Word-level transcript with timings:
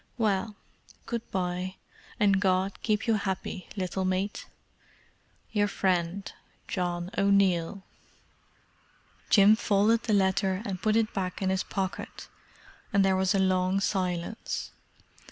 "Well, 0.17 0.55
good 1.05 1.29
bye—and 1.29 2.39
God 2.41 2.81
keep 2.81 3.05
you 3.05 3.13
happy, 3.13 3.69
little 3.75 4.03
mate. 4.03 4.47
"Your 5.51 5.67
friend, 5.67 6.31
"John 6.67 7.11
O'Neill." 7.19 7.83
Jim 9.29 9.55
folded 9.55 10.01
the 10.01 10.13
letter 10.13 10.63
and 10.65 10.81
put 10.81 10.95
it 10.95 11.13
back 11.13 11.39
in 11.39 11.51
his 11.51 11.61
pocket, 11.61 12.27
and 12.91 13.05
there 13.05 13.15
was 13.15 13.35
a 13.35 13.37
long 13.37 13.79
silence. 13.79 14.71